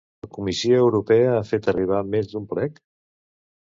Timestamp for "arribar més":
1.77-2.35